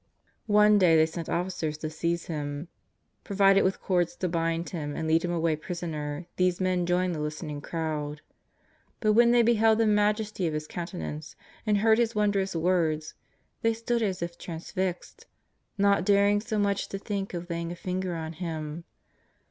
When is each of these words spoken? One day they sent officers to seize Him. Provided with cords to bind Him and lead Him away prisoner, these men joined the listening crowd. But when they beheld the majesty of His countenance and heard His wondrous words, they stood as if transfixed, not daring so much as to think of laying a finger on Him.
One 0.47 0.79
day 0.79 0.95
they 0.95 1.05
sent 1.05 1.29
officers 1.29 1.77
to 1.77 1.89
seize 1.91 2.25
Him. 2.25 2.69
Provided 3.23 3.61
with 3.61 3.79
cords 3.79 4.15
to 4.15 4.27
bind 4.27 4.67
Him 4.69 4.95
and 4.95 5.07
lead 5.07 5.23
Him 5.23 5.29
away 5.29 5.55
prisoner, 5.55 6.25
these 6.37 6.59
men 6.59 6.87
joined 6.87 7.13
the 7.13 7.19
listening 7.19 7.61
crowd. 7.61 8.21
But 8.99 9.13
when 9.13 9.29
they 9.29 9.43
beheld 9.43 9.77
the 9.77 9.85
majesty 9.85 10.47
of 10.47 10.55
His 10.55 10.65
countenance 10.65 11.35
and 11.67 11.77
heard 11.77 11.99
His 11.99 12.15
wondrous 12.15 12.55
words, 12.55 13.13
they 13.61 13.75
stood 13.75 14.01
as 14.01 14.23
if 14.23 14.39
transfixed, 14.39 15.27
not 15.77 16.03
daring 16.03 16.41
so 16.41 16.57
much 16.57 16.81
as 16.81 16.87
to 16.87 16.97
think 16.97 17.35
of 17.35 17.47
laying 17.47 17.71
a 17.71 17.75
finger 17.75 18.15
on 18.15 18.33
Him. 18.33 18.85